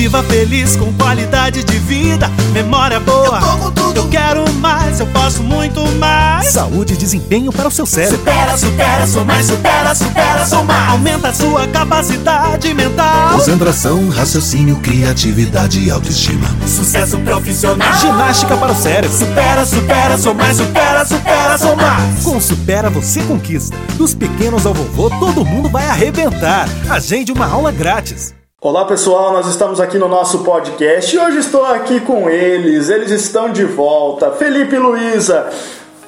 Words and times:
viva 0.00 0.22
feliz 0.22 0.76
com 0.76 0.90
qualidade 0.94 1.62
de 1.62 1.78
vida, 1.78 2.26
memória 2.54 2.98
boa. 2.98 3.38
Eu 3.38 3.40
tô 3.40 3.56
com 3.58 3.70
tudo. 3.70 3.96
Eu 3.98 4.08
quero 4.08 4.50
mais, 4.54 4.98
eu 4.98 5.06
posso 5.08 5.42
muito 5.42 5.86
mais. 5.98 6.46
Saúde 6.52 6.94
e 6.94 6.96
desempenho 6.96 7.52
para 7.52 7.68
o 7.68 7.70
seu 7.70 7.84
cérebro. 7.84 8.16
Supera, 8.16 8.56
supera, 8.56 9.06
sou 9.06 9.24
mais, 9.26 9.44
supera, 9.44 9.94
supera, 9.94 10.46
sou 10.46 10.64
mais. 10.64 10.88
Aumenta 10.92 11.28
a 11.28 11.34
sua 11.34 11.66
capacidade 11.66 12.72
mental. 12.72 13.34
Concentração, 13.34 14.08
raciocínio, 14.08 14.76
criatividade 14.76 15.78
e 15.78 15.90
autoestima. 15.90 16.48
Sucesso 16.66 17.18
profissional. 17.18 17.92
Ginástica 18.00 18.56
para 18.56 18.72
o 18.72 18.74
cérebro. 18.74 19.14
Supera, 19.14 19.66
supera, 19.66 20.16
sou 20.16 20.32
mais, 20.32 20.56
supera, 20.56 21.04
supera, 21.04 21.58
sou 21.58 21.76
mais. 21.76 22.24
Com 22.24 22.40
Supera 22.40 22.88
você 22.88 23.20
conquista. 23.24 23.76
Dos 23.98 24.14
pequenos 24.14 24.64
ao 24.64 24.72
vovô, 24.72 25.10
todo 25.10 25.44
mundo 25.44 25.68
vai 25.68 25.86
arrebentar. 25.86 26.66
Agende 26.88 27.30
uma 27.32 27.44
aula 27.44 27.70
grátis. 27.70 28.39
Olá 28.62 28.84
pessoal, 28.84 29.32
nós 29.32 29.46
estamos 29.46 29.80
aqui 29.80 29.96
no 29.96 30.06
nosso 30.06 30.44
podcast 30.44 31.16
e 31.16 31.18
hoje 31.18 31.38
estou 31.38 31.64
aqui 31.64 31.98
com 31.98 32.28
eles. 32.28 32.90
Eles 32.90 33.10
estão 33.10 33.50
de 33.50 33.64
volta. 33.64 34.32
Felipe 34.32 34.74
e 34.74 34.78
Luísa, 34.78 35.48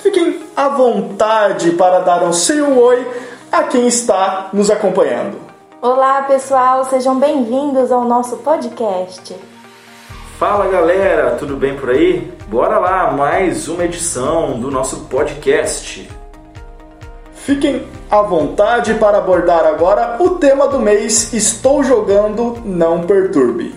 fiquem 0.01 0.38
à 0.55 0.69
vontade 0.69 1.70
para 1.70 2.01
dar 2.01 2.23
um 2.23 2.33
seu 2.34 2.79
oi 2.79 3.10
a 3.51 3.62
quem 3.62 3.87
está 3.87 4.51
nos 4.52 4.70
acompanhando. 4.70 5.38
Olá 5.80 6.24
pessoal, 6.24 6.84
sejam 6.84 7.19
bem-vindos 7.19 7.91
ao 7.91 8.05
nosso 8.05 8.37
podcast. 8.37 9.34
Fala 10.38 10.66
galera, 10.66 11.37
tudo 11.37 11.57
bem 11.57 11.74
por 11.74 11.88
aí? 11.88 12.30
Bora 12.48 12.79
lá, 12.79 13.12
mais 13.12 13.66
uma 13.66 13.87
edição 13.87 14.60
do 14.60 14.71
nosso 14.71 15.07
podcast. 15.07 16.07
Fiquem 17.45 17.82
à 18.09 18.23
vontade 18.23 18.95
para 18.95 19.19
abordar 19.19 19.64
agora 19.64 20.16
o 20.20 20.30
tema 20.30 20.69
do 20.69 20.78
mês 20.78 21.32
Estou 21.32 21.82
jogando, 21.82 22.62
não 22.65 23.02
perturbe. 23.02 23.74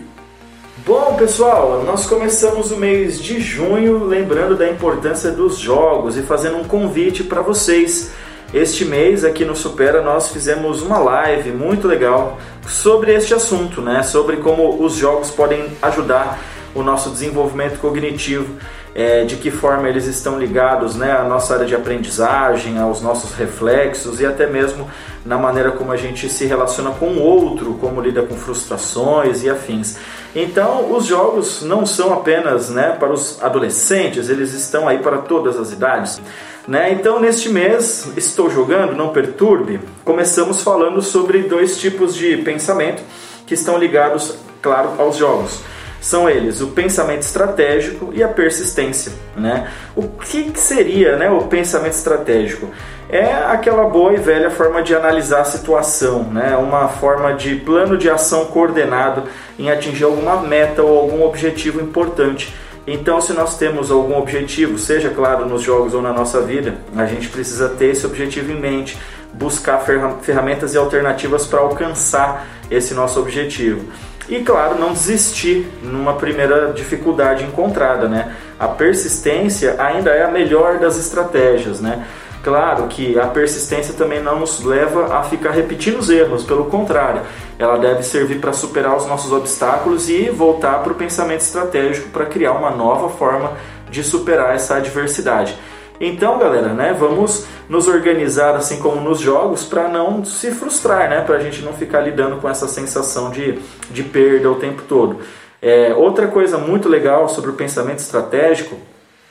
Bom, 0.85 1.15
pessoal, 1.17 1.81
nós 1.83 2.05
começamos 2.05 2.69
o 2.69 2.77
mês 2.77 3.19
de 3.19 3.39
junho 3.41 4.03
lembrando 4.03 4.55
da 4.55 4.69
importância 4.69 5.31
dos 5.31 5.57
jogos 5.57 6.15
e 6.15 6.21
fazendo 6.21 6.57
um 6.57 6.63
convite 6.63 7.23
para 7.23 7.41
vocês. 7.41 8.11
Este 8.53 8.85
mês 8.85 9.25
aqui 9.25 9.43
no 9.43 9.55
Supera 9.55 10.03
nós 10.03 10.29
fizemos 10.29 10.83
uma 10.83 10.99
live 10.99 11.51
muito 11.51 11.87
legal 11.87 12.37
sobre 12.67 13.15
este 13.15 13.33
assunto, 13.33 13.81
né? 13.81 14.03
Sobre 14.03 14.37
como 14.37 14.79
os 14.83 14.93
jogos 14.93 15.31
podem 15.31 15.65
ajudar 15.81 16.39
o 16.75 16.83
nosso 16.83 17.09
desenvolvimento 17.09 17.79
cognitivo 17.79 18.59
é, 18.95 19.25
de 19.25 19.35
que 19.35 19.51
forma 19.51 19.89
eles 19.89 20.05
estão 20.05 20.39
ligados 20.39 20.95
né, 20.95 21.11
à 21.11 21.25
nossa 21.25 21.53
área 21.53 21.65
de 21.65 21.75
aprendizagem, 21.75 22.79
aos 22.79 23.01
nossos 23.01 23.33
reflexos 23.33 24.21
e 24.21 24.25
até 24.25 24.47
mesmo 24.47 24.89
na 25.25 25.37
maneira 25.37 25.71
como 25.71 25.91
a 25.91 25.97
gente 25.97 26.29
se 26.29 26.45
relaciona 26.45 26.91
com 26.91 27.07
o 27.07 27.21
outro, 27.21 27.73
como 27.73 27.99
lida 27.99 28.23
com 28.23 28.35
frustrações 28.35 29.43
e 29.43 29.49
afins. 29.49 29.97
Então, 30.33 30.95
os 30.95 31.05
jogos 31.05 31.61
não 31.61 31.85
são 31.85 32.13
apenas 32.13 32.69
né, 32.69 32.95
para 32.97 33.11
os 33.11 33.43
adolescentes, 33.43 34.29
eles 34.29 34.53
estão 34.53 34.87
aí 34.87 34.99
para 34.99 35.17
todas 35.17 35.57
as 35.59 35.73
idades. 35.73 36.21
Né? 36.65 36.93
Então, 36.93 37.19
neste 37.19 37.49
mês, 37.49 38.07
Estou 38.15 38.49
Jogando, 38.49 38.95
Não 38.95 39.09
Perturbe, 39.09 39.81
começamos 40.05 40.61
falando 40.61 41.01
sobre 41.01 41.39
dois 41.43 41.77
tipos 41.77 42.15
de 42.15 42.37
pensamento 42.37 43.03
que 43.45 43.53
estão 43.55 43.77
ligados, 43.77 44.35
claro, 44.61 44.93
aos 44.97 45.17
jogos 45.17 45.59
são 46.05 46.29
eles 46.29 46.61
o 46.61 46.67
pensamento 46.67 47.23
estratégico 47.23 48.11
e 48.13 48.23
a 48.23 48.27
persistência. 48.27 49.11
Né? 49.35 49.67
O 49.95 50.03
que, 50.03 50.51
que 50.51 50.59
seria 50.59 51.15
né, 51.15 51.31
o 51.31 51.45
pensamento 51.47 51.93
estratégico? 51.93 52.69
É 53.09 53.25
aquela 53.47 53.85
boa 53.85 54.13
e 54.13 54.17
velha 54.17 54.51
forma 54.51 54.83
de 54.83 54.93
analisar 54.93 55.41
a 55.41 55.45
situação, 55.45 56.21
né? 56.25 56.55
uma 56.57 56.87
forma 56.89 57.33
de 57.33 57.55
plano 57.55 57.97
de 57.97 58.07
ação 58.07 58.45
coordenado 58.45 59.23
em 59.57 59.71
atingir 59.71 60.03
alguma 60.03 60.41
meta 60.41 60.83
ou 60.83 60.95
algum 60.95 61.23
objetivo 61.23 61.81
importante. 61.81 62.53
Então, 62.85 63.19
se 63.19 63.33
nós 63.33 63.57
temos 63.57 63.89
algum 63.89 64.15
objetivo, 64.15 64.77
seja 64.77 65.09
claro 65.09 65.47
nos 65.47 65.63
jogos 65.63 65.95
ou 65.95 66.03
na 66.03 66.13
nossa 66.13 66.39
vida, 66.39 66.75
a 66.95 67.07
gente 67.07 67.29
precisa 67.29 67.67
ter 67.69 67.87
esse 67.87 68.05
objetivo 68.05 68.51
em 68.51 68.59
mente, 68.59 68.95
buscar 69.33 69.83
ferramentas 70.21 70.75
e 70.75 70.77
alternativas 70.77 71.47
para 71.47 71.61
alcançar 71.61 72.45
esse 72.69 72.93
nosso 72.93 73.19
objetivo. 73.19 73.91
E 74.27 74.39
claro, 74.39 74.79
não 74.79 74.91
desistir 74.91 75.67
numa 75.83 76.13
primeira 76.15 76.73
dificuldade 76.73 77.43
encontrada, 77.43 78.07
né? 78.07 78.35
A 78.59 78.67
persistência 78.67 79.75
ainda 79.77 80.09
é 80.09 80.23
a 80.23 80.31
melhor 80.31 80.79
das 80.79 80.97
estratégias, 80.97 81.79
né? 81.79 82.05
Claro 82.45 82.87
que 82.87 83.19
a 83.19 83.25
persistência 83.25 83.95
também 83.95 84.21
não 84.21 84.39
nos 84.39 84.63
leva 84.63 85.17
a 85.17 85.23
ficar 85.23 85.49
repetindo 85.49 85.97
os 85.97 86.11
erros, 86.11 86.43
pelo 86.43 86.65
contrário, 86.65 87.21
ela 87.57 87.75
deve 87.77 88.03
servir 88.03 88.39
para 88.39 88.53
superar 88.53 88.95
os 88.95 89.07
nossos 89.07 89.31
obstáculos 89.31 90.09
e 90.09 90.29
voltar 90.29 90.83
para 90.83 90.91
o 90.91 90.95
pensamento 90.95 91.41
estratégico 91.41 92.09
para 92.09 92.25
criar 92.27 92.51
uma 92.51 92.69
nova 92.69 93.09
forma 93.09 93.53
de 93.89 94.03
superar 94.03 94.53
essa 94.53 94.75
adversidade. 94.75 95.57
Então, 95.99 96.37
galera, 96.37 96.73
né, 96.73 96.95
vamos 96.97 97.45
nos 97.69 97.87
organizar 97.87 98.55
assim 98.55 98.79
como 98.79 98.99
nos 99.01 99.19
jogos 99.19 99.63
para 99.63 99.87
não 99.87 100.25
se 100.25 100.51
frustrar, 100.51 101.09
né, 101.09 101.21
para 101.21 101.37
a 101.37 101.39
gente 101.39 101.61
não 101.61 101.73
ficar 101.73 102.01
lidando 102.01 102.37
com 102.37 102.49
essa 102.49 102.67
sensação 102.67 103.31
de, 103.31 103.59
de 103.89 104.03
perda 104.03 104.51
o 104.51 104.55
tempo 104.55 104.83
todo. 104.87 105.19
É, 105.61 105.93
outra 105.95 106.27
coisa 106.27 106.57
muito 106.57 106.89
legal 106.89 107.29
sobre 107.29 107.49
o 107.49 107.53
pensamento 107.53 107.99
estratégico 107.99 108.77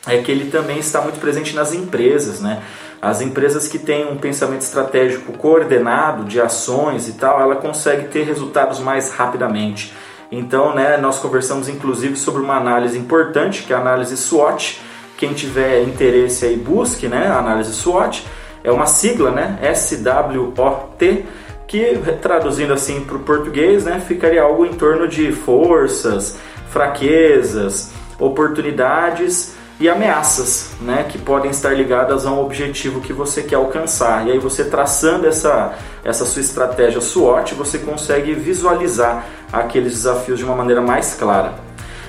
é 0.07 0.19
que 0.19 0.31
ele 0.31 0.51
também 0.51 0.79
está 0.79 1.01
muito 1.01 1.21
presente 1.21 1.55
nas 1.55 1.73
empresas, 1.73 2.41
né? 2.41 2.63
As 3.01 3.21
empresas 3.21 3.69
que 3.69 3.79
têm 3.79 4.11
um 4.11 4.17
pensamento 4.17 4.63
estratégico 4.63 5.33
coordenado 5.35 6.25
de 6.25 6.41
ações 6.41 7.07
e 7.07 7.13
tal, 7.13 7.41
ela 7.41 7.57
consegue 7.57 8.09
ter 8.09 8.23
resultados 8.23 8.81
mais 8.81 9.13
rapidamente. 9.13 9.93
Então, 10.33 10.75
né, 10.75 10.97
nós 10.97 11.19
conversamos 11.19 11.69
inclusive 11.69 12.17
sobre 12.17 12.43
uma 12.43 12.57
análise 12.57 12.99
importante, 12.99 13.63
que 13.63 13.73
é 13.73 13.77
a 13.77 13.81
análise 13.81 14.17
SWOT, 14.17 14.81
quem 15.25 15.33
tiver 15.33 15.83
interesse 15.85 16.45
aí 16.45 16.55
busque, 16.55 17.09
né, 17.09 17.29
a 17.29 17.39
análise 17.39 17.73
SWOT. 17.73 18.27
É 18.63 18.71
uma 18.71 18.87
sigla, 18.87 19.31
né, 19.31 19.59
SWOT, 19.75 21.25
que 21.67 21.99
traduzindo 22.21 22.75
assim 22.75 23.01
para 23.01 23.17
o 23.17 23.21
português, 23.21 23.85
né, 23.85 24.03
ficaria 24.07 24.43
algo 24.43 24.67
em 24.67 24.75
torno 24.75 25.09
de 25.09 25.33
forças, 25.33 26.37
fraquezas, 26.69 27.91
oportunidades 28.19 29.55
e 29.81 29.89
ameaças, 29.89 30.73
né, 30.83 31.07
que 31.09 31.17
podem 31.17 31.51
estar 31.51 31.71
ligadas 31.71 32.27
a 32.27 32.31
um 32.31 32.41
objetivo 32.41 33.01
que 33.01 33.13
você 33.15 33.43
quer 33.43 33.57
alcançar. 33.57 34.27
E 34.27 34.33
aí 34.33 34.39
você 34.39 34.65
traçando 34.65 35.27
essa 35.27 35.75
essa 36.05 36.27
sua 36.27 36.43
estratégia 36.43 37.01
SWOT, 37.01 37.55
você 37.55 37.79
consegue 37.79 38.35
visualizar 38.35 39.25
aqueles 39.51 39.95
desafios 39.95 40.39
de 40.39 40.45
uma 40.45 40.55
maneira 40.55 40.83
mais 40.83 41.15
clara. 41.15 41.64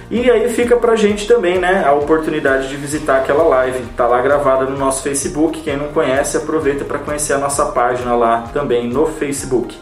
E 0.10 0.30
aí 0.30 0.48
fica 0.50 0.78
pra 0.78 0.96
gente 0.96 1.28
também, 1.28 1.58
né, 1.58 1.84
a 1.84 1.94
oportunidade 1.94 2.70
de 2.70 2.76
visitar 2.76 3.18
aquela 3.18 3.44
live. 3.44 3.84
Tá 3.98 4.06
lá 4.06 4.22
gravada 4.22 4.66
no 4.66 4.78
nosso 4.78 5.02
Facebook. 5.02 5.62
Quem 5.62 5.78
não 5.78 5.88
conhece, 5.88 6.38
aproveita 6.38 6.86
para 6.86 7.00
conhecer 7.00 7.34
a 7.34 7.40
nossa 7.40 7.66
página 7.68 8.16
lá 8.16 8.44
também 8.54 8.88
no 8.88 9.08
Facebook. 9.08 9.76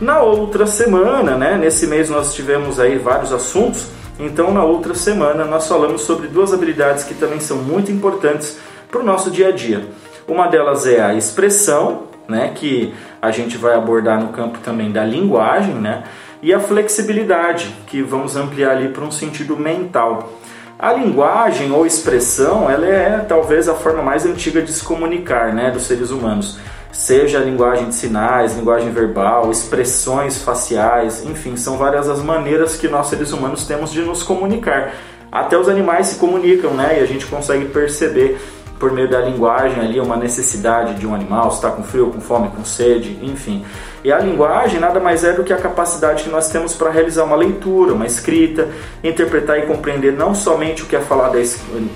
Na 0.00 0.20
outra 0.20 0.66
semana, 0.66 1.36
né, 1.36 1.56
nesse 1.56 1.86
mês 1.86 2.10
nós 2.10 2.34
tivemos 2.34 2.80
aí 2.80 2.98
vários 2.98 3.32
assuntos. 3.32 3.86
Então, 4.18 4.52
na 4.52 4.64
outra 4.64 4.94
semana 4.94 5.44
nós 5.44 5.68
falamos 5.68 6.02
sobre 6.02 6.26
duas 6.26 6.52
habilidades 6.52 7.04
que 7.04 7.14
também 7.14 7.38
são 7.38 7.58
muito 7.58 7.92
importantes 7.92 8.58
para 8.90 9.00
o 9.00 9.04
nosso 9.04 9.30
dia 9.30 9.48
a 9.48 9.52
dia. 9.52 9.86
Uma 10.26 10.48
delas 10.48 10.86
é 10.86 11.00
a 11.00 11.14
expressão, 11.14 12.04
né, 12.28 12.52
que 12.54 12.92
a 13.20 13.30
gente 13.30 13.56
vai 13.56 13.74
abordar 13.74 14.20
no 14.20 14.28
campo 14.28 14.58
também 14.58 14.90
da 14.90 15.04
linguagem, 15.04 15.74
né? 15.74 16.02
E 16.42 16.52
a 16.52 16.58
flexibilidade, 16.58 17.72
que 17.86 18.02
vamos 18.02 18.34
ampliar 18.34 18.72
ali 18.72 18.88
para 18.88 19.04
um 19.04 19.12
sentido 19.12 19.56
mental. 19.56 20.32
A 20.76 20.92
linguagem 20.92 21.70
ou 21.70 21.86
expressão, 21.86 22.68
ela 22.68 22.84
é 22.84 23.18
talvez 23.20 23.68
a 23.68 23.74
forma 23.74 24.02
mais 24.02 24.26
antiga 24.26 24.60
de 24.60 24.72
se 24.72 24.82
comunicar, 24.82 25.54
né, 25.54 25.70
dos 25.70 25.84
seres 25.84 26.10
humanos. 26.10 26.58
Seja 26.90 27.38
a 27.38 27.42
linguagem 27.42 27.88
de 27.88 27.94
sinais, 27.94 28.56
linguagem 28.56 28.90
verbal, 28.90 29.50
expressões 29.52 30.42
faciais, 30.42 31.24
enfim, 31.24 31.56
são 31.56 31.78
várias 31.78 32.08
as 32.08 32.20
maneiras 32.20 32.76
que 32.76 32.88
nós 32.88 33.06
seres 33.06 33.32
humanos 33.32 33.64
temos 33.64 33.92
de 33.92 34.02
nos 34.02 34.24
comunicar. 34.24 34.92
Até 35.30 35.56
os 35.56 35.68
animais 35.68 36.08
se 36.08 36.16
comunicam, 36.16 36.72
né, 36.72 36.98
e 36.98 37.02
a 37.02 37.06
gente 37.06 37.24
consegue 37.26 37.66
perceber 37.66 38.38
por 38.82 38.90
meio 38.90 39.08
da 39.08 39.20
linguagem 39.20 39.80
ali 39.80 40.00
uma 40.00 40.16
necessidade 40.16 40.94
de 40.94 41.06
um 41.06 41.14
animal, 41.14 41.52
se 41.52 41.58
está 41.58 41.70
com 41.70 41.84
frio, 41.84 42.10
com 42.10 42.20
fome, 42.20 42.48
com 42.48 42.64
sede, 42.64 43.16
enfim. 43.22 43.64
E 44.02 44.10
a 44.10 44.18
linguagem 44.18 44.80
nada 44.80 44.98
mais 44.98 45.22
é 45.22 45.32
do 45.32 45.44
que 45.44 45.52
a 45.52 45.56
capacidade 45.56 46.24
que 46.24 46.28
nós 46.28 46.48
temos 46.48 46.74
para 46.74 46.90
realizar 46.90 47.22
uma 47.22 47.36
leitura, 47.36 47.94
uma 47.94 48.06
escrita, 48.06 48.68
interpretar 49.04 49.56
e 49.60 49.66
compreender 49.66 50.14
não 50.14 50.34
somente 50.34 50.82
o 50.82 50.86
que 50.86 50.96
é 50.96 51.00
falado 51.00 51.38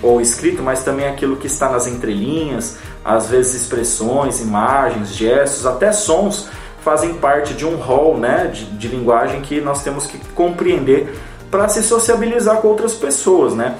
ou 0.00 0.21
escrito, 0.21 0.62
mas 0.62 0.85
também 0.85 1.09
aquilo 1.09 1.35
que 1.35 1.49
está 1.49 1.69
nas 1.69 1.88
entrelinhas, 1.88 2.79
às 3.05 3.31
vezes 3.31 3.62
expressões, 3.62 4.41
imagens, 4.41 5.09
gestos, 5.09 5.67
até 5.67 5.91
sons 5.91 6.49
fazem 6.85 7.15
parte 7.15 7.53
de 7.53 7.67
um 7.67 7.75
rol 7.75 8.17
né, 8.17 8.47
de, 8.47 8.65
de 8.65 8.87
linguagem 8.87 9.41
que 9.41 9.61
nós 9.61 9.83
temos 9.83 10.06
que 10.06 10.21
compreender 10.37 11.12
para 11.50 11.67
se 11.69 11.83
sociabilizar 11.83 12.59
com 12.59 12.69
outras 12.69 12.94
pessoas, 12.94 13.55
né? 13.55 13.75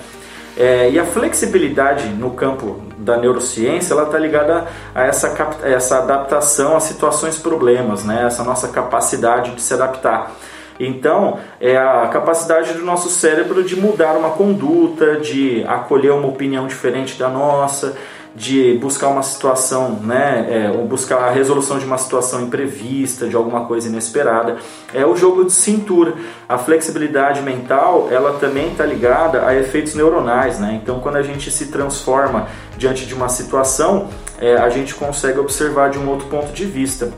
É, 0.57 0.89
e 0.91 0.99
a 0.99 1.05
flexibilidade 1.05 2.09
no 2.09 2.31
campo 2.31 2.81
da 2.97 3.19
neurociência 3.19 3.93
ela 3.93 4.05
está 4.05 4.19
ligada 4.19 4.67
a 4.95 5.05
essa, 5.05 5.35
essa 5.63 5.99
adaptação 5.99 6.77
a 6.77 6.81
situações 6.81 7.39
problemas, 7.39 8.05
né? 8.05 8.25
essa 8.27 8.43
nossa 8.43 8.69
capacidade 8.69 9.55
de 9.55 9.61
se 9.61 9.75
adaptar. 9.75 10.33
Então, 10.79 11.39
é 11.61 11.77
a 11.77 12.09
capacidade 12.09 12.75
do 12.75 12.85
nosso 12.85 13.09
cérebro 13.09 13.65
de 13.65 13.77
mudar 13.77 14.15
uma 14.17 14.31
conduta, 14.31 15.17
de 15.17 15.65
acolher 15.67 16.13
uma 16.13 16.29
opinião 16.29 16.67
diferente 16.67 17.19
da 17.19 17.29
nossa, 17.29 17.97
de 18.37 18.77
buscar 18.79 19.09
uma 19.09 19.23
situação, 19.23 19.93
né, 20.03 20.47
é, 20.51 20.71
ou 20.71 20.87
buscar 20.87 21.21
a 21.25 21.31
resolução 21.31 21.79
de 21.79 21.87
uma 21.87 21.97
situação 21.97 22.43
imprevista, 22.43 23.27
de 23.27 23.35
alguma 23.35 23.65
coisa 23.65 23.89
inesperada. 23.89 24.59
É 24.93 25.07
o 25.07 25.17
jogo 25.17 25.47
de 25.47 25.53
cintura. 25.53 26.15
A 26.47 26.59
flexibilidade 26.59 27.41
mental, 27.41 28.09
ela 28.11 28.35
também 28.39 28.73
está 28.73 28.85
ligada 28.85 29.47
a 29.47 29.55
efeitos 29.55 29.95
neuronais, 29.95 30.61
né? 30.61 30.79
Então, 30.83 31.01
quando 31.01 31.17
a 31.17 31.23
gente 31.23 31.51
se 31.51 31.69
transforma 31.69 32.47
diante 32.77 33.07
de 33.07 33.15
uma 33.15 33.31
situação, 33.31 34.09
é, 34.39 34.55
a 34.57 34.69
gente 34.69 34.95
consegue 34.95 35.39
observar 35.39 35.89
de 35.89 35.99
um 35.99 36.07
outro 36.07 36.29
ponto 36.29 36.53
de 36.53 36.67
vista. 36.67 37.11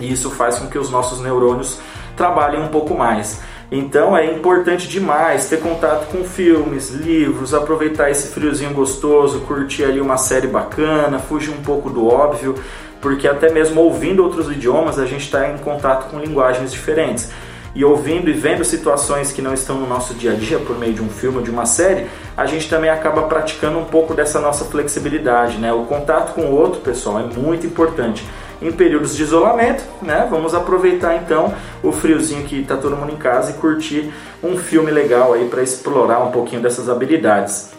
E 0.00 0.12
isso 0.12 0.30
faz 0.30 0.58
com 0.58 0.66
que 0.66 0.78
os 0.78 0.90
nossos 0.90 1.20
neurônios 1.20 1.78
trabalhem 2.16 2.60
um 2.60 2.68
pouco 2.68 2.92
mais. 2.92 3.40
Então 3.70 4.16
é 4.16 4.32
importante 4.32 4.86
demais 4.86 5.48
ter 5.48 5.58
contato 5.58 6.06
com 6.06 6.22
filmes, 6.22 6.90
livros, 6.90 7.52
aproveitar 7.52 8.10
esse 8.10 8.28
friozinho 8.28 8.72
gostoso, 8.72 9.40
curtir 9.40 9.84
ali 9.84 10.00
uma 10.00 10.16
série 10.16 10.46
bacana, 10.46 11.18
fugir 11.18 11.50
um 11.50 11.62
pouco 11.62 11.90
do 11.90 12.06
óbvio, 12.06 12.54
porque 13.00 13.26
até 13.26 13.52
mesmo 13.52 13.80
ouvindo 13.80 14.22
outros 14.22 14.48
idiomas 14.48 14.98
a 14.98 15.06
gente 15.06 15.24
está 15.24 15.48
em 15.48 15.58
contato 15.58 16.10
com 16.10 16.18
linguagens 16.18 16.72
diferentes. 16.72 17.30
E 17.74 17.84
ouvindo 17.84 18.30
e 18.30 18.32
vendo 18.32 18.64
situações 18.64 19.32
que 19.32 19.42
não 19.42 19.52
estão 19.52 19.78
no 19.78 19.86
nosso 19.86 20.14
dia 20.14 20.32
a 20.32 20.34
dia 20.34 20.58
por 20.58 20.78
meio 20.78 20.94
de 20.94 21.02
um 21.02 21.10
filme 21.10 21.38
ou 21.38 21.42
de 21.42 21.50
uma 21.50 21.66
série, 21.66 22.06
a 22.34 22.46
gente 22.46 22.70
também 22.70 22.88
acaba 22.88 23.24
praticando 23.24 23.78
um 23.78 23.84
pouco 23.84 24.14
dessa 24.14 24.40
nossa 24.40 24.64
flexibilidade, 24.64 25.58
né? 25.58 25.70
O 25.74 25.84
contato 25.84 26.32
com 26.32 26.42
o 26.46 26.52
outro, 26.54 26.80
pessoal, 26.80 27.20
é 27.20 27.38
muito 27.38 27.66
importante 27.66 28.24
em 28.60 28.72
períodos 28.72 29.14
de 29.16 29.22
isolamento, 29.22 29.84
né? 30.02 30.26
Vamos 30.30 30.54
aproveitar 30.54 31.16
então 31.16 31.52
o 31.82 31.92
friozinho 31.92 32.44
que 32.44 32.60
está 32.60 32.76
todo 32.76 32.96
mundo 32.96 33.12
em 33.12 33.16
casa 33.16 33.50
e 33.50 33.54
curtir 33.54 34.12
um 34.42 34.56
filme 34.56 34.90
legal 34.90 35.32
aí 35.32 35.48
para 35.48 35.62
explorar 35.62 36.20
um 36.20 36.30
pouquinho 36.30 36.62
dessas 36.62 36.88
habilidades. 36.88 37.70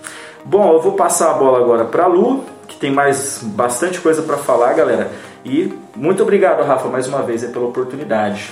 Bom, 0.45 0.73
eu 0.73 0.81
vou 0.81 0.93
passar 0.93 1.31
a 1.31 1.33
bola 1.33 1.59
agora 1.59 1.85
para 1.85 2.07
Lu, 2.07 2.45
que 2.67 2.77
tem 2.77 2.91
mais 2.91 3.41
bastante 3.43 3.99
coisa 3.99 4.21
para 4.21 4.37
falar, 4.37 4.73
galera. 4.73 5.11
E 5.43 5.73
muito 5.95 6.21
obrigado, 6.23 6.63
Rafa, 6.63 6.87
mais 6.87 7.07
uma 7.07 7.21
vez 7.21 7.43
pela 7.45 7.65
oportunidade. 7.65 8.51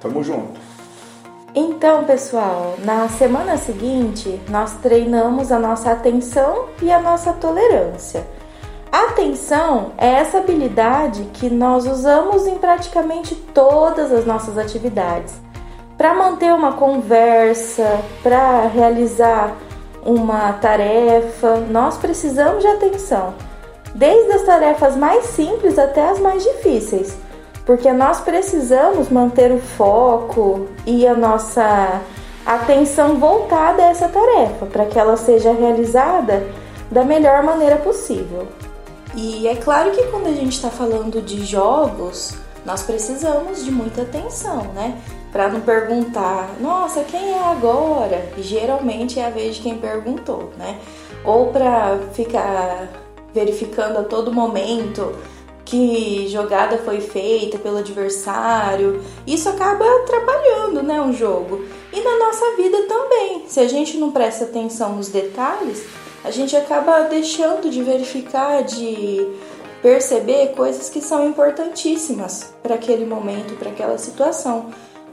Tamo 0.00 0.22
junto. 0.22 0.58
Então, 1.54 2.04
pessoal, 2.04 2.76
na 2.84 3.08
semana 3.08 3.56
seguinte 3.56 4.40
nós 4.48 4.74
treinamos 4.82 5.50
a 5.50 5.58
nossa 5.58 5.90
atenção 5.90 6.66
e 6.80 6.92
a 6.92 7.00
nossa 7.00 7.32
tolerância. 7.32 8.24
Atenção 8.92 9.92
é 9.96 10.08
essa 10.14 10.38
habilidade 10.38 11.22
que 11.34 11.48
nós 11.48 11.86
usamos 11.86 12.44
em 12.46 12.56
praticamente 12.56 13.36
todas 13.36 14.12
as 14.12 14.26
nossas 14.26 14.58
atividades. 14.58 15.34
Para 15.96 16.12
manter 16.12 16.52
uma 16.52 16.72
conversa, 16.72 18.00
para 18.20 18.66
realizar 18.66 19.54
uma 20.04 20.52
tarefa, 20.54 21.56
nós 21.70 21.98
precisamos 21.98 22.62
de 22.62 22.66
atenção. 22.66 23.34
Desde 23.94 24.32
as 24.32 24.42
tarefas 24.42 24.96
mais 24.96 25.26
simples 25.26 25.78
até 25.78 26.08
as 26.08 26.18
mais 26.18 26.42
difíceis, 26.42 27.16
porque 27.64 27.92
nós 27.92 28.20
precisamos 28.20 29.08
manter 29.08 29.52
o 29.52 29.58
foco 29.60 30.66
e 30.84 31.06
a 31.06 31.14
nossa 31.14 32.00
atenção 32.44 33.18
voltada 33.18 33.82
a 33.84 33.86
essa 33.86 34.08
tarefa 34.08 34.66
para 34.66 34.86
que 34.86 34.98
ela 34.98 35.16
seja 35.16 35.52
realizada 35.52 36.44
da 36.90 37.04
melhor 37.04 37.44
maneira 37.44 37.76
possível. 37.76 38.48
E 39.14 39.48
é 39.48 39.56
claro 39.56 39.90
que 39.90 40.06
quando 40.06 40.28
a 40.28 40.32
gente 40.32 40.52
está 40.52 40.70
falando 40.70 41.20
de 41.20 41.44
jogos, 41.44 42.34
nós 42.64 42.82
precisamos 42.82 43.64
de 43.64 43.70
muita 43.70 44.02
atenção, 44.02 44.64
né? 44.74 45.00
Para 45.32 45.48
não 45.48 45.60
perguntar, 45.60 46.54
nossa, 46.60 47.04
quem 47.04 47.32
é 47.32 47.42
agora? 47.42 48.32
Geralmente 48.38 49.18
é 49.18 49.26
a 49.26 49.30
vez 49.30 49.56
de 49.56 49.62
quem 49.62 49.78
perguntou, 49.78 50.52
né? 50.56 50.78
Ou 51.24 51.48
para 51.48 51.98
ficar 52.12 52.88
verificando 53.32 53.98
a 53.98 54.04
todo 54.04 54.32
momento 54.32 55.14
que 55.64 56.26
jogada 56.28 56.78
foi 56.78 57.00
feita 57.00 57.56
pelo 57.56 57.78
adversário. 57.78 59.00
Isso 59.24 59.48
acaba 59.48 59.84
atrapalhando, 60.02 60.82
né, 60.82 61.00
um 61.00 61.12
jogo. 61.12 61.64
E 61.92 62.00
na 62.00 62.18
nossa 62.18 62.56
vida 62.56 62.76
também. 62.88 63.44
Se 63.46 63.60
a 63.60 63.68
gente 63.68 63.96
não 63.96 64.10
presta 64.10 64.44
atenção 64.44 64.96
nos 64.96 65.08
detalhes, 65.08 65.86
a 66.24 66.30
gente 66.30 66.56
acaba 66.56 67.02
deixando 67.02 67.70
de 67.70 67.82
verificar, 67.82 68.62
de 68.62 69.26
perceber 69.82 70.48
coisas 70.48 70.90
que 70.90 71.00
são 71.00 71.26
importantíssimas 71.26 72.52
para 72.62 72.74
aquele 72.74 73.06
momento, 73.06 73.56
para 73.56 73.70
aquela 73.70 73.96
situação. 73.96 74.66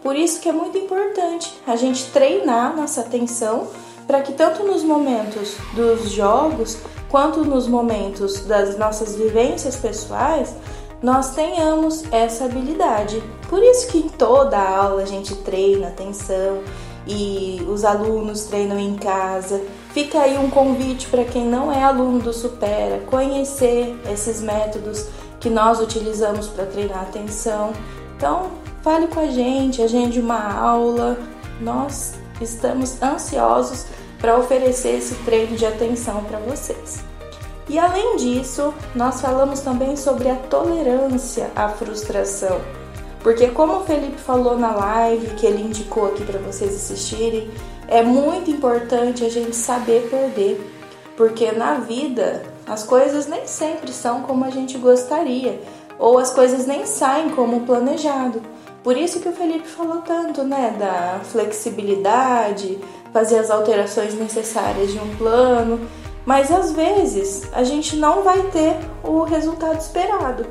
Por 0.04 0.16
isso 0.16 0.40
que 0.40 0.50
é 0.50 0.52
muito 0.52 0.78
importante 0.78 1.54
a 1.66 1.76
gente 1.76 2.12
treinar 2.12 2.76
nossa 2.76 3.02
atenção 3.02 3.68
para 4.06 4.22
que 4.22 4.34
tanto 4.34 4.64
nos 4.64 4.84
momentos 4.84 5.56
dos 5.74 6.12
jogos 6.12 6.78
quanto 7.10 7.44
nos 7.44 7.68
momentos 7.68 8.42
das 8.42 8.78
nossas 8.78 9.16
vivências 9.16 9.76
pessoais 9.76 10.54
nós 11.02 11.36
tenhamos 11.36 12.04
essa 12.12 12.46
habilidade. 12.46 13.22
Por 13.50 13.62
isso 13.62 13.88
que 13.88 14.00
em 14.00 14.10
toda 14.10 14.58
aula 14.58 15.04
a 15.04 15.06
gente 15.06 15.36
treina 15.36 15.90
atenção 15.90 16.64
e 17.08 17.66
os 17.68 17.86
alunos 17.86 18.46
treinam 18.46 18.78
em 18.78 18.96
casa 18.96 19.62
Fica 19.98 20.20
aí 20.20 20.38
um 20.38 20.48
convite 20.48 21.08
para 21.08 21.24
quem 21.24 21.44
não 21.44 21.72
é 21.72 21.82
aluno 21.82 22.20
do 22.20 22.32
Supera 22.32 23.00
conhecer 23.08 24.00
esses 24.14 24.40
métodos 24.40 25.08
que 25.40 25.50
nós 25.50 25.80
utilizamos 25.80 26.46
para 26.48 26.68
treinar 26.68 27.02
atenção. 27.02 27.74
Então, 28.16 28.52
fale 28.84 29.08
com 29.08 29.22
a 29.22 29.26
gente, 29.26 29.82
agende 29.82 30.20
uma 30.20 30.54
aula. 30.54 31.18
Nós 31.60 32.14
estamos 32.40 33.02
ansiosos 33.02 33.88
para 34.20 34.38
oferecer 34.38 35.00
esse 35.00 35.16
treino 35.26 35.58
de 35.58 35.66
atenção 35.66 36.24
para 36.26 36.38
vocês. 36.42 37.04
E 37.68 37.80
além 37.80 38.18
disso, 38.18 38.76
nós 38.94 39.20
falamos 39.20 39.62
também 39.62 39.98
sobre 39.98 40.30
a 40.30 40.36
tolerância 40.36 41.50
à 41.56 41.70
frustração. 41.70 42.62
Porque 43.22 43.48
como 43.48 43.78
o 43.78 43.84
Felipe 43.84 44.18
falou 44.18 44.58
na 44.58 44.76
live 44.76 45.36
que 45.36 45.46
ele 45.46 45.62
indicou 45.62 46.08
aqui 46.08 46.24
para 46.24 46.40
vocês 46.40 46.74
assistirem, 46.74 47.50
é 47.88 48.02
muito 48.02 48.52
importante 48.52 49.24
a 49.24 49.30
gente 49.30 49.56
saber 49.56 50.10
perder, 50.10 50.60
porque 51.16 51.52
na 51.52 51.76
vida 51.76 52.44
as 52.68 52.84
coisas 52.84 53.28
nem 53.28 53.48
sempre 53.48 53.92
são 53.92 54.22
como 54.22 54.44
a 54.46 54.50
gente 54.50 54.78
gostaria, 54.78 55.60
ou 55.98 56.18
as 56.18 56.30
coisas 56.30 56.66
nem 56.66 56.86
saem 56.86 57.30
como 57.30 57.62
planejado. 57.62 58.42
Por 58.84 58.96
isso 58.96 59.20
que 59.20 59.30
o 59.30 59.34
Felipe 59.34 59.68
falou 59.68 60.02
tanto, 60.02 60.44
né, 60.44 60.76
da 60.78 61.20
flexibilidade, 61.24 62.80
fazer 63.12 63.40
as 63.40 63.50
alterações 63.50 64.14
necessárias 64.14 64.92
de 64.92 65.00
um 65.00 65.16
plano, 65.16 65.80
mas 66.26 66.52
às 66.52 66.72
vezes 66.72 67.50
a 67.54 67.64
gente 67.64 67.96
não 67.96 68.22
vai 68.22 68.42
ter 68.44 68.78
o 69.04 69.24
resultado 69.24 69.80
esperado. 69.80 70.46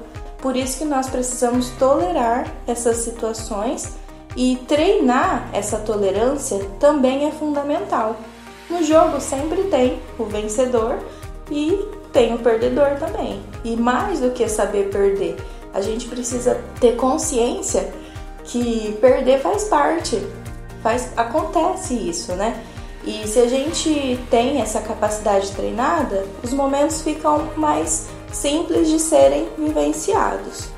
Por 0.46 0.54
isso 0.54 0.78
que 0.78 0.84
nós 0.84 1.08
precisamos 1.08 1.70
tolerar 1.70 2.46
essas 2.68 2.98
situações 2.98 3.96
e 4.36 4.54
treinar 4.68 5.50
essa 5.52 5.76
tolerância 5.76 6.64
também 6.78 7.26
é 7.26 7.32
fundamental. 7.32 8.14
No 8.70 8.80
jogo 8.80 9.20
sempre 9.20 9.64
tem 9.64 10.00
o 10.16 10.24
vencedor 10.24 11.00
e 11.50 11.84
tem 12.12 12.32
o 12.32 12.38
perdedor 12.38 12.90
também. 12.90 13.42
E 13.64 13.76
mais 13.76 14.20
do 14.20 14.30
que 14.30 14.48
saber 14.48 14.88
perder, 14.88 15.34
a 15.74 15.80
gente 15.80 16.06
precisa 16.06 16.62
ter 16.80 16.94
consciência 16.94 17.92
que 18.44 18.96
perder 19.00 19.40
faz 19.40 19.64
parte, 19.64 20.24
faz 20.80 21.10
acontece 21.16 21.92
isso, 21.92 22.34
né? 22.34 22.62
E 23.04 23.26
se 23.26 23.40
a 23.40 23.48
gente 23.48 24.16
tem 24.30 24.60
essa 24.60 24.80
capacidade 24.80 25.50
treinada, 25.50 26.24
os 26.40 26.52
momentos 26.52 27.02
ficam 27.02 27.48
mais 27.56 28.06
simples 28.36 28.88
de 28.88 28.98
serem 28.98 29.48
vivenciados. 29.58 30.68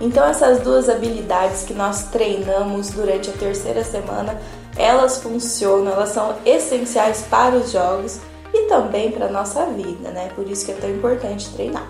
Então 0.00 0.26
essas 0.26 0.60
duas 0.60 0.88
habilidades 0.88 1.62
que 1.62 1.72
nós 1.72 2.04
treinamos 2.04 2.90
durante 2.90 3.30
a 3.30 3.32
terceira 3.32 3.82
semana, 3.82 4.40
elas 4.76 5.18
funcionam, 5.18 5.92
elas 5.92 6.10
são 6.10 6.36
essenciais 6.44 7.22
para 7.30 7.56
os 7.56 7.72
jogos 7.72 8.18
e 8.52 8.62
também 8.68 9.10
para 9.10 9.26
a 9.26 9.30
nossa 9.30 9.64
vida, 9.66 10.10
né? 10.10 10.30
Por 10.34 10.48
isso 10.48 10.66
que 10.66 10.72
é 10.72 10.74
tão 10.74 10.90
importante 10.90 11.50
treinar. 11.50 11.88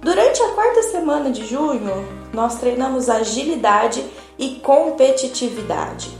Durante 0.00 0.42
a 0.42 0.48
quarta 0.50 0.82
semana 0.82 1.30
de 1.30 1.44
junho, 1.44 2.06
nós 2.32 2.56
treinamos 2.56 3.08
agilidade 3.08 4.04
e 4.38 4.56
competitividade. 4.56 6.16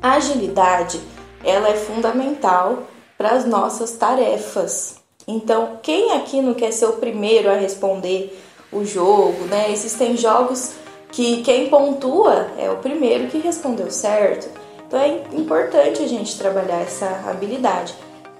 A 0.00 0.14
agilidade, 0.14 1.00
ela 1.44 1.68
é 1.68 1.76
fundamental 1.76 2.84
para 3.16 3.30
as 3.30 3.44
nossas 3.44 3.92
tarefas. 3.92 5.01
Então, 5.26 5.78
quem 5.82 6.12
aqui 6.12 6.40
não 6.40 6.54
quer 6.54 6.72
ser 6.72 6.86
o 6.86 6.94
primeiro 6.94 7.50
a 7.50 7.54
responder 7.54 8.38
o 8.72 8.84
jogo, 8.84 9.44
né? 9.44 9.70
Existem 9.70 10.16
jogos 10.16 10.72
que 11.10 11.42
quem 11.42 11.68
pontua 11.68 12.48
é 12.58 12.70
o 12.70 12.76
primeiro 12.76 13.28
que 13.28 13.38
respondeu 13.38 13.90
certo. 13.90 14.48
Então 14.86 14.98
é 14.98 15.22
importante 15.32 16.02
a 16.02 16.08
gente 16.08 16.36
trabalhar 16.38 16.80
essa 16.80 17.06
habilidade 17.26 17.94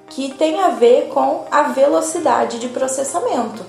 que 0.08 0.34
tem 0.34 0.60
a 0.60 0.68
ver 0.68 1.08
com 1.08 1.44
a 1.50 1.64
velocidade 1.64 2.58
de 2.58 2.68
processamento. 2.68 3.64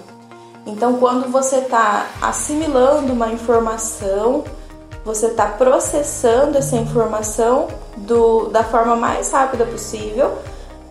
Então, 0.66 0.98
quando 0.98 1.30
você 1.30 1.58
está 1.58 2.08
assimilando 2.22 3.14
uma 3.14 3.30
informação, 3.30 4.44
você 5.04 5.28
está 5.28 5.48
processando 5.48 6.58
essa 6.58 6.76
informação 6.78 7.68
do, 7.98 8.48
da 8.48 8.64
forma 8.64 8.96
mais 8.96 9.32
rápida 9.32 9.66
possível. 9.66 10.38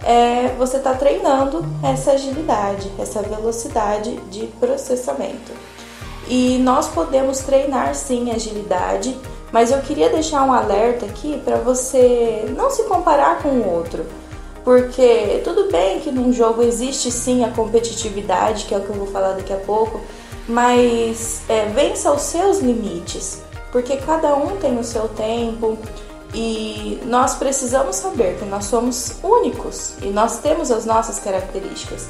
É, 0.05 0.55
você 0.59 0.79
está 0.79 0.95
treinando 0.95 1.65
essa 1.83 2.13
agilidade, 2.13 2.91
essa 2.99 3.23
velocidade 3.23 4.17
de 4.31 4.47
processamento. 4.59 5.53
E 6.29 6.59
nós 6.59 6.89
podemos 6.89 7.41
treinar 7.41 7.95
sim 7.95 8.31
agilidade, 8.31 9.17
mas 9.53 9.71
eu 9.71 9.81
queria 9.81 10.09
deixar 10.09 10.45
um 10.45 10.53
alerta 10.53 11.07
aqui 11.07 11.41
para 11.45 11.57
você 11.57 12.53
não 12.57 12.71
se 12.71 12.85
comparar 12.85 13.43
com 13.43 13.49
o 13.49 13.71
outro. 13.71 14.05
Porque 14.65 15.41
tudo 15.43 15.71
bem 15.71 16.01
que 16.01 16.11
num 16.11 16.33
jogo 16.33 16.63
existe 16.63 17.11
sim 17.11 17.45
a 17.45 17.51
competitividade, 17.51 18.65
que 18.65 18.75
é 18.75 18.79
o 18.79 18.81
que 18.81 18.91
eu 18.91 18.97
vou 18.97 19.09
falar 19.09 19.33
daqui 19.33 19.53
a 19.53 19.57
pouco, 19.57 20.01
mas 20.49 21.43
é, 21.49 21.67
vença 21.67 22.13
os 22.13 22.23
seus 22.23 22.61
limites, 22.61 23.43
porque 23.73 23.97
cada 23.97 24.35
um 24.37 24.57
tem 24.57 24.79
o 24.79 24.85
seu 24.85 25.09
tempo 25.09 25.77
e 26.35 26.99
nós 27.05 27.35
precisamos 27.35 27.97
saber 27.97 28.39
que 28.39 28.45
nós 28.45 28.65
somos 28.65 29.17
únicos 29.23 29.95
e 30.03 30.07
nós 30.07 30.39
temos 30.39 30.71
as 30.71 30.87
nossas 30.87 31.19
características. 31.19 32.09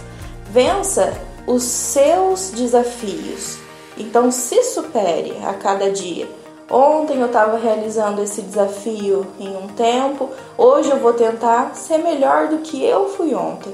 Vença 0.51 1.13
os 1.47 1.65
seus 1.65 2.51
desafios, 2.51 3.59
então 3.99 4.31
se 4.31 4.63
supere 4.63 5.37
a 5.45 5.55
cada 5.55 5.91
dia. 5.91 6.29
Ontem 6.71 7.21
eu 7.21 7.27
estava 7.27 7.59
realizando 7.59 8.23
esse 8.23 8.41
desafio 8.43 9.27
em 9.39 9.57
um 9.57 9.69
tempo, 9.69 10.31
hoje 10.57 10.89
eu 10.91 10.99
vou 10.99 11.13
tentar 11.13 11.75
ser 11.75 11.99
melhor 11.99 12.49
do 12.49 12.59
que 12.59 12.83
eu 12.83 13.09
fui 13.11 13.35
ontem. 13.35 13.73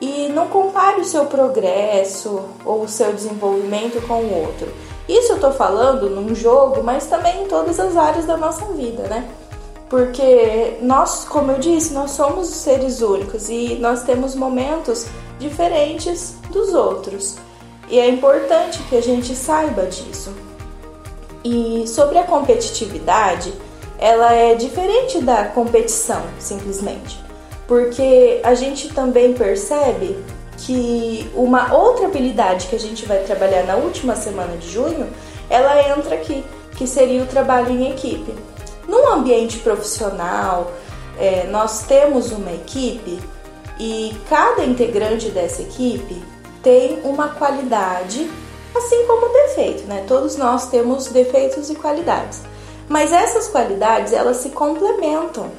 E 0.00 0.28
não 0.28 0.46
compare 0.46 1.00
o 1.00 1.04
seu 1.04 1.26
progresso 1.26 2.44
ou 2.64 2.82
o 2.82 2.88
seu 2.88 3.12
desenvolvimento 3.12 4.00
com 4.06 4.22
o 4.22 4.44
outro. 4.44 4.72
Isso 5.08 5.32
eu 5.32 5.36
estou 5.36 5.52
falando 5.52 6.08
num 6.08 6.34
jogo, 6.34 6.84
mas 6.84 7.06
também 7.06 7.42
em 7.42 7.48
todas 7.48 7.80
as 7.80 7.96
áreas 7.96 8.24
da 8.24 8.36
nossa 8.36 8.64
vida, 8.66 9.02
né? 9.08 9.28
Porque 9.88 10.76
nós, 10.82 11.24
como 11.24 11.52
eu 11.52 11.58
disse, 11.58 11.94
nós 11.94 12.10
somos 12.10 12.48
seres 12.48 13.00
únicos 13.00 13.48
e 13.48 13.76
nós 13.80 14.02
temos 14.02 14.34
momentos 14.34 15.06
diferentes 15.38 16.36
dos 16.50 16.74
outros. 16.74 17.36
E 17.88 17.98
é 17.98 18.06
importante 18.08 18.82
que 18.88 18.96
a 18.96 19.00
gente 19.00 19.34
saiba 19.34 19.86
disso. 19.86 20.34
E 21.42 21.84
sobre 21.86 22.18
a 22.18 22.24
competitividade, 22.24 23.52
ela 23.98 24.32
é 24.34 24.54
diferente 24.54 25.22
da 25.22 25.46
competição, 25.46 26.22
simplesmente. 26.38 27.18
Porque 27.66 28.40
a 28.44 28.54
gente 28.54 28.92
também 28.92 29.32
percebe 29.32 30.18
que 30.58 31.30
uma 31.34 31.72
outra 31.74 32.06
habilidade 32.06 32.66
que 32.66 32.76
a 32.76 32.80
gente 32.80 33.06
vai 33.06 33.20
trabalhar 33.20 33.64
na 33.64 33.76
última 33.76 34.16
semana 34.16 34.56
de 34.56 34.68
junho, 34.70 35.08
ela 35.48 35.80
entra 35.96 36.14
aqui, 36.14 36.44
que 36.76 36.86
seria 36.86 37.22
o 37.22 37.26
trabalho 37.26 37.70
em 37.70 37.90
equipe. 37.90 38.34
Num 38.88 39.06
ambiente 39.06 39.58
profissional, 39.58 40.72
é, 41.18 41.46
nós 41.48 41.82
temos 41.82 42.32
uma 42.32 42.52
equipe 42.52 43.20
e 43.78 44.16
cada 44.28 44.64
integrante 44.64 45.28
dessa 45.30 45.62
equipe 45.62 46.20
tem 46.62 47.00
uma 47.04 47.28
qualidade 47.28 48.28
assim 48.74 49.06
como 49.06 49.28
defeito, 49.32 49.86
né? 49.86 50.04
Todos 50.08 50.36
nós 50.36 50.68
temos 50.68 51.08
defeitos 51.08 51.68
e 51.70 51.74
qualidades. 51.74 52.42
Mas 52.88 53.12
essas 53.12 53.48
qualidades, 53.48 54.12
elas 54.12 54.38
se 54.38 54.50
complementam. 54.50 55.50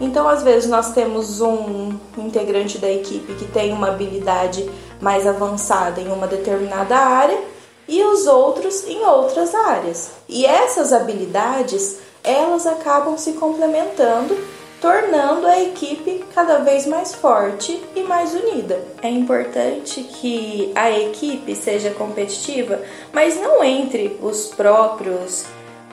Então, 0.00 0.26
às 0.26 0.42
vezes 0.42 0.68
nós 0.68 0.92
temos 0.92 1.40
um 1.42 1.92
integrante 2.16 2.78
da 2.78 2.90
equipe 2.90 3.34
que 3.34 3.44
tem 3.46 3.72
uma 3.72 3.88
habilidade 3.88 4.68
mais 5.00 5.26
avançada 5.26 6.00
em 6.00 6.10
uma 6.10 6.26
determinada 6.26 6.96
área 6.96 7.38
e 7.86 8.02
os 8.02 8.26
outros 8.26 8.86
em 8.86 9.04
outras 9.04 9.54
áreas. 9.54 10.12
E 10.26 10.46
essas 10.46 10.92
habilidades, 10.92 11.98
elas 12.24 12.66
acabam 12.66 13.16
se 13.16 13.32
complementando 13.34 14.36
tornando 14.80 15.46
a 15.46 15.60
equipe 15.60 16.24
cada 16.34 16.58
vez 16.58 16.86
mais 16.86 17.14
forte 17.14 17.80
e 17.94 18.02
mais 18.02 18.34
unida. 18.34 18.82
É 19.02 19.10
importante 19.10 20.02
que 20.02 20.72
a 20.74 20.90
equipe 20.90 21.54
seja 21.54 21.90
competitiva, 21.90 22.80
mas 23.12 23.38
não 23.38 23.62
entre 23.62 24.18
os 24.22 24.46
próprios 24.46 25.44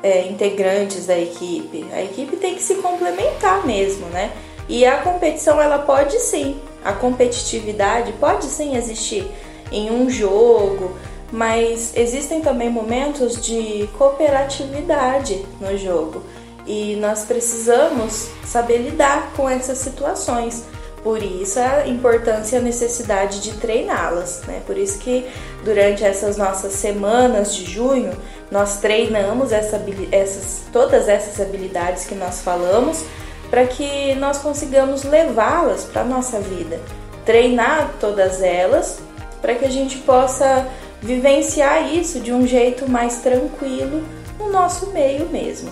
é, 0.01 0.27
integrantes 0.27 1.05
da 1.05 1.19
equipe. 1.19 1.85
A 1.91 2.01
equipe 2.01 2.37
tem 2.37 2.55
que 2.55 2.63
se 2.63 2.75
complementar 2.75 3.65
mesmo, 3.65 4.05
né? 4.07 4.31
E 4.69 4.85
a 4.85 5.01
competição 5.01 5.61
ela 5.61 5.79
pode 5.79 6.19
sim, 6.19 6.59
a 6.83 6.93
competitividade 6.93 8.13
pode 8.13 8.45
sim 8.45 8.75
existir 8.75 9.29
em 9.71 9.91
um 9.91 10.09
jogo, 10.09 10.97
mas 11.31 11.91
existem 11.95 12.41
também 12.41 12.69
momentos 12.69 13.41
de 13.45 13.89
cooperatividade 13.97 15.45
no 15.59 15.77
jogo 15.77 16.23
e 16.65 16.97
nós 16.97 17.23
precisamos 17.23 18.29
saber 18.45 18.77
lidar 18.79 19.31
com 19.35 19.49
essas 19.49 19.77
situações. 19.77 20.65
Por 21.03 21.23
isso 21.23 21.59
a 21.59 21.87
importância 21.87 22.57
e 22.57 22.59
a 22.59 22.61
necessidade 22.61 23.39
de 23.39 23.53
treiná-las, 23.53 24.41
né? 24.45 24.61
Por 24.65 24.77
isso 24.77 24.99
que 24.99 25.25
durante 25.63 26.03
essas 26.03 26.35
nossas 26.35 26.73
semanas 26.73 27.55
de 27.55 27.65
junho 27.65 28.11
nós 28.51 28.77
treinamos 28.77 29.51
essa, 29.51 29.81
essas, 30.11 30.63
todas 30.73 31.07
essas 31.07 31.39
habilidades 31.39 32.05
que 32.05 32.15
nós 32.15 32.41
falamos 32.41 33.05
para 33.49 33.65
que 33.65 34.13
nós 34.15 34.39
consigamos 34.39 35.03
levá-las 35.03 35.85
para 35.85 36.01
a 36.01 36.05
nossa 36.05 36.39
vida, 36.39 36.81
treinar 37.25 37.93
todas 37.99 38.41
elas 38.41 38.99
para 39.41 39.55
que 39.55 39.63
a 39.63 39.69
gente 39.69 39.99
possa 39.99 40.67
vivenciar 41.01 41.93
isso 41.93 42.19
de 42.19 42.31
um 42.31 42.45
jeito 42.47 42.89
mais 42.89 43.17
tranquilo 43.17 44.03
no 44.39 44.51
nosso 44.51 44.87
meio 44.91 45.27
mesmo. 45.29 45.69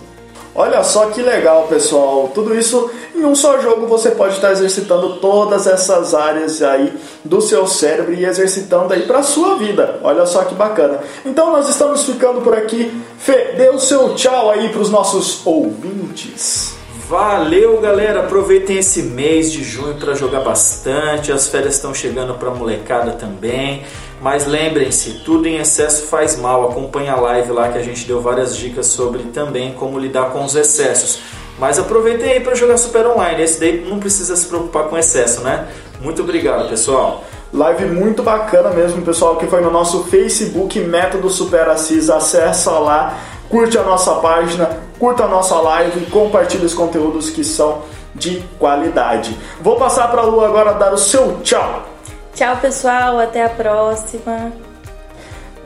Olha 0.57 0.81
só 0.85 1.07
que 1.07 1.21
legal, 1.21 1.67
pessoal. 1.67 2.31
Tudo 2.33 2.57
isso 2.57 2.89
em 3.13 3.25
um 3.25 3.35
só 3.35 3.59
jogo 3.59 3.87
você 3.87 4.11
pode 4.11 4.35
estar 4.35 4.53
exercitando 4.53 5.17
todas 5.17 5.67
essas 5.67 6.13
áreas 6.13 6.61
aí 6.61 6.93
do 7.25 7.41
seu 7.41 7.67
cérebro 7.67 8.13
e 8.13 8.23
exercitando 8.23 8.93
aí 8.93 9.01
para 9.01 9.21
sua 9.21 9.55
vida. 9.57 9.99
Olha 10.01 10.25
só 10.25 10.45
que 10.45 10.55
bacana. 10.55 11.01
Então 11.25 11.51
nós 11.51 11.67
estamos 11.67 12.03
ficando 12.05 12.39
por 12.39 12.57
aqui. 12.57 12.89
Fê, 13.17 13.53
dê 13.57 13.69
o 13.69 13.79
seu 13.79 14.15
tchau 14.15 14.49
aí 14.49 14.69
para 14.69 14.81
os 14.81 14.89
nossos 14.89 15.45
ouvintes. 15.45 16.73
Valeu, 17.07 17.79
galera! 17.81 18.21
Aproveitem 18.21 18.77
esse 18.77 19.03
mês 19.03 19.51
de 19.51 19.63
junho 19.63 19.95
para 19.95 20.15
jogar 20.15 20.39
bastante. 20.39 21.31
As 21.31 21.47
férias 21.47 21.75
estão 21.75 21.93
chegando 21.93 22.33
para 22.33 22.49
molecada 22.49 23.11
também. 23.11 23.83
Mas 24.21 24.47
lembrem-se, 24.47 25.21
tudo 25.25 25.47
em 25.47 25.57
excesso 25.57 26.07
faz 26.07 26.37
mal. 26.37 26.69
Acompanhe 26.69 27.09
a 27.09 27.15
live 27.15 27.51
lá 27.51 27.69
que 27.69 27.77
a 27.77 27.83
gente 27.83 28.05
deu 28.05 28.21
várias 28.21 28.55
dicas 28.55 28.87
sobre 28.87 29.23
também 29.23 29.73
como 29.73 29.99
lidar 29.99 30.31
com 30.31 30.43
os 30.43 30.55
excessos. 30.55 31.19
Mas 31.59 31.79
aproveitem 31.79 32.31
aí 32.31 32.39
para 32.39 32.55
jogar 32.55 32.77
Super 32.77 33.07
Online. 33.07 33.41
Esse 33.41 33.59
daí 33.59 33.85
não 33.87 33.99
precisa 33.99 34.35
se 34.35 34.47
preocupar 34.47 34.85
com 34.85 34.97
excesso, 34.97 35.41
né? 35.41 35.67
Muito 36.01 36.21
obrigado, 36.21 36.67
pessoal. 36.69 37.23
Live 37.53 37.85
muito 37.85 38.21
bacana 38.21 38.69
mesmo, 38.71 39.01
pessoal, 39.01 39.37
que 39.37 39.47
foi 39.47 39.61
no 39.61 39.71
nosso 39.71 40.03
Facebook 40.05 40.77
Método 40.79 41.29
Super 41.29 41.69
Assis. 41.69 42.09
Acessa 42.09 42.71
lá, 42.71 43.17
curte 43.49 43.77
a 43.77 43.83
nossa 43.83 44.15
página, 44.15 44.79
curta 44.99 45.23
a 45.23 45.27
nossa 45.27 45.55
live 45.55 46.01
e 46.01 46.05
compartilhe 46.07 46.65
os 46.65 46.73
conteúdos 46.73 47.29
que 47.29 47.43
são 47.43 47.83
de 48.13 48.43
qualidade. 48.59 49.37
Vou 49.61 49.77
passar 49.77 50.09
para 50.09 50.21
a 50.21 50.25
Lu 50.25 50.43
agora 50.43 50.73
dar 50.73 50.93
o 50.93 50.97
seu 50.97 51.39
tchau. 51.43 51.94
Tchau, 52.35 52.57
pessoal. 52.57 53.19
Até 53.19 53.45
a 53.45 53.49
próxima. 53.49 54.51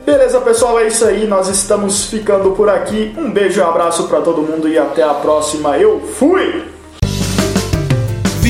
Beleza, 0.06 0.40
pessoal, 0.40 0.80
é 0.80 0.86
isso 0.86 1.04
aí. 1.04 1.26
Nós 1.26 1.48
estamos 1.48 2.06
ficando 2.06 2.52
por 2.52 2.70
aqui. 2.70 3.14
Um 3.18 3.30
beijo 3.30 3.60
e 3.60 3.62
um 3.62 3.68
abraço 3.68 4.08
para 4.08 4.20
todo 4.20 4.40
mundo 4.40 4.68
e 4.68 4.78
até 4.78 5.02
a 5.02 5.14
próxima. 5.14 5.76
Eu 5.76 6.00
fui! 6.00 6.69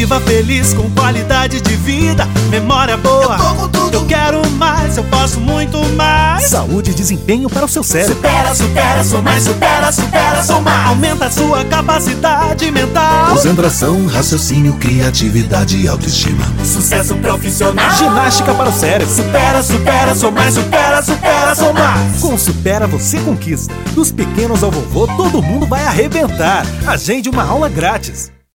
Viva 0.01 0.19
feliz 0.23 0.73
com 0.73 0.91
qualidade 0.93 1.61
de 1.61 1.77
vida, 1.77 2.25
memória 2.49 2.97
boa. 2.97 3.37
Eu, 3.37 3.39
tô 3.39 3.55
com 3.55 3.69
tudo. 3.69 3.95
eu 3.97 4.07
quero 4.07 4.51
mais, 4.53 4.97
eu 4.97 5.05
posso 5.05 5.39
muito 5.39 5.79
mais. 5.95 6.45
Saúde 6.45 6.91
e 6.91 6.95
desempenho 6.95 7.51
para 7.51 7.67
o 7.67 7.69
seu 7.69 7.83
cérebro. 7.83 8.15
Supera, 8.15 8.55
supera, 8.55 9.05
sou 9.05 9.21
mais, 9.21 9.43
supera, 9.43 9.93
supera, 9.93 10.43
sou 10.43 10.63
mais. 10.63 10.89
Aumenta 10.89 11.27
a 11.27 11.31
sua 11.31 11.67
capacidade 11.67 12.71
mental. 12.71 13.29
Concentração, 13.29 14.07
raciocínio, 14.07 14.73
criatividade 14.81 15.77
e 15.77 15.87
autoestima. 15.87 16.47
Sucesso 16.65 17.15
profissional. 17.17 17.91
Ginástica 17.91 18.55
para 18.55 18.71
o 18.71 18.73
cérebro. 18.73 19.15
Supera, 19.15 19.63
supera, 19.63 20.15
sou 20.15 20.33
mais, 20.33 20.55
supera, 20.55 21.03
supera, 21.03 21.55
sou 21.55 21.75
mais. 21.75 22.21
Com 22.23 22.39
Supera 22.39 22.87
você 22.87 23.19
conquista. 23.19 23.75
Dos 23.95 24.11
pequenos 24.11 24.65
ao 24.65 24.71
vovô, 24.71 25.07
todo 25.09 25.43
mundo 25.43 25.67
vai 25.67 25.85
arrebentar. 25.85 26.65
Agende 26.87 27.29
uma 27.29 27.45
aula 27.45 27.69
grátis. 27.69 28.33